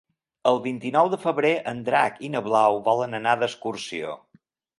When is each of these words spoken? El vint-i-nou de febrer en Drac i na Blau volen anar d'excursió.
El 0.51 0.55
vint-i-nou 0.61 1.11
de 1.13 1.19
febrer 1.25 1.51
en 1.73 1.83
Drac 1.89 2.17
i 2.29 2.33
na 2.37 2.41
Blau 2.49 2.81
volen 2.89 3.15
anar 3.21 3.37
d'excursió. 3.45 4.17